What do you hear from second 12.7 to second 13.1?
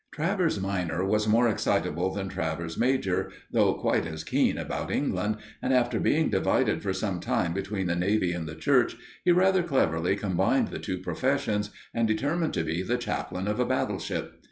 the